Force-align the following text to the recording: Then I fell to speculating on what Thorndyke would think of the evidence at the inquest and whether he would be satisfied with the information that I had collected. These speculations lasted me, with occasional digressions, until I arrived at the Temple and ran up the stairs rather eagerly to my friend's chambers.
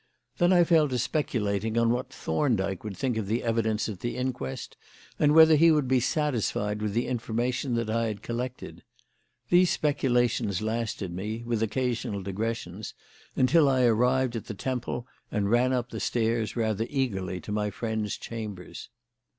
Then 0.39 0.51
I 0.51 0.63
fell 0.63 0.87
to 0.89 0.97
speculating 0.97 1.77
on 1.77 1.91
what 1.91 2.11
Thorndyke 2.11 2.83
would 2.83 2.97
think 2.97 3.17
of 3.17 3.27
the 3.27 3.43
evidence 3.43 3.87
at 3.87 3.99
the 3.99 4.17
inquest 4.17 4.75
and 5.19 5.35
whether 5.35 5.55
he 5.55 5.71
would 5.71 5.87
be 5.87 5.99
satisfied 5.99 6.81
with 6.81 6.93
the 6.93 7.05
information 7.05 7.75
that 7.75 7.87
I 7.87 8.07
had 8.07 8.23
collected. 8.23 8.83
These 9.49 9.69
speculations 9.69 10.59
lasted 10.59 11.13
me, 11.13 11.43
with 11.43 11.61
occasional 11.61 12.23
digressions, 12.23 12.95
until 13.35 13.69
I 13.69 13.83
arrived 13.83 14.35
at 14.35 14.45
the 14.45 14.55
Temple 14.55 15.05
and 15.29 15.51
ran 15.51 15.71
up 15.71 15.89
the 15.91 15.99
stairs 15.99 16.55
rather 16.55 16.87
eagerly 16.89 17.39
to 17.39 17.51
my 17.51 17.69
friend's 17.69 18.17
chambers. 18.17 18.89